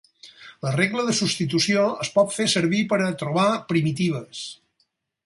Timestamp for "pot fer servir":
2.15-2.79